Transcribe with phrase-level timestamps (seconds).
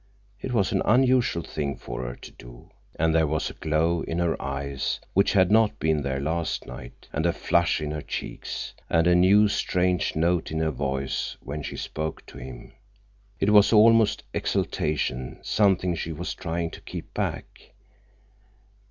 [0.41, 2.71] It was an unusual thing for her to do.
[2.95, 7.07] And there was a glow in her eyes which had not been there last night,
[7.13, 11.61] and a flush in her cheeks, and a new, strange note in her voice when
[11.61, 12.73] she spoke to him.
[13.39, 17.69] It was almost exultation, something she was trying to keep back.